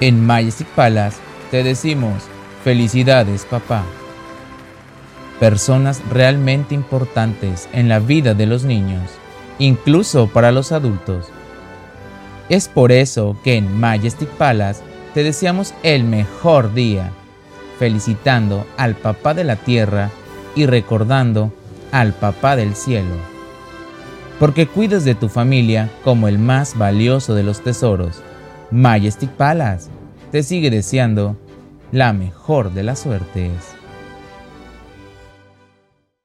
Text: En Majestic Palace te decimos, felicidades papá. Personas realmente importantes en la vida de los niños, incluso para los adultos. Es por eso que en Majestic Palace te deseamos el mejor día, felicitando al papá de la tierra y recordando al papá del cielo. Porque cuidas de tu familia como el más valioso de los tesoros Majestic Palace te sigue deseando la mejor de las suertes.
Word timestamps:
En 0.00 0.26
Majestic 0.26 0.66
Palace 0.68 1.18
te 1.52 1.62
decimos, 1.62 2.24
felicidades 2.64 3.44
papá. 3.44 3.84
Personas 5.38 6.02
realmente 6.10 6.74
importantes 6.74 7.68
en 7.72 7.88
la 7.88 8.00
vida 8.00 8.34
de 8.34 8.46
los 8.46 8.64
niños, 8.64 9.08
incluso 9.60 10.26
para 10.26 10.50
los 10.50 10.72
adultos. 10.72 11.26
Es 12.48 12.66
por 12.66 12.90
eso 12.90 13.36
que 13.44 13.56
en 13.56 13.78
Majestic 13.78 14.28
Palace 14.30 14.82
te 15.14 15.22
deseamos 15.22 15.74
el 15.84 16.02
mejor 16.02 16.74
día, 16.74 17.12
felicitando 17.78 18.66
al 18.76 18.96
papá 18.96 19.32
de 19.32 19.44
la 19.44 19.54
tierra 19.54 20.10
y 20.56 20.66
recordando 20.66 21.52
al 21.92 22.14
papá 22.14 22.56
del 22.56 22.74
cielo. 22.74 23.14
Porque 24.40 24.66
cuidas 24.66 25.04
de 25.04 25.14
tu 25.14 25.28
familia 25.28 25.88
como 26.02 26.26
el 26.26 26.40
más 26.40 26.76
valioso 26.76 27.36
de 27.36 27.44
los 27.44 27.60
tesoros 27.60 28.24
Majestic 28.74 29.30
Palace 29.30 29.88
te 30.32 30.42
sigue 30.42 30.68
deseando 30.68 31.36
la 31.92 32.12
mejor 32.12 32.72
de 32.74 32.82
las 32.82 32.98
suertes. 32.98 33.52